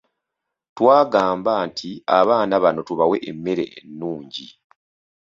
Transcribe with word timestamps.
Twagamba 0.75 1.51
nti 1.67 1.89
abaana 2.19 2.55
bano 2.63 2.79
tubawe 2.87 3.17
emmere 3.29 3.65
ennungi. 3.79 4.45